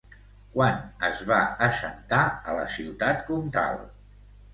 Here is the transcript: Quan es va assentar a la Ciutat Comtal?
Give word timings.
Quan 0.53 0.77
es 1.09 1.19
va 1.31 1.41
assentar 1.65 2.21
a 2.53 2.57
la 2.61 2.65
Ciutat 2.77 3.21
Comtal? 3.29 3.79